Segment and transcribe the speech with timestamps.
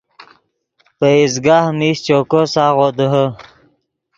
[0.97, 3.25] پئیز گاہ میش چوکو ساغو دیہے